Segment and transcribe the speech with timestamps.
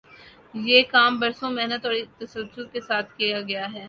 [0.61, 3.79] یہ کام برسوں محنت اور تسلسل کے ساتھ کیا گیا ہے۔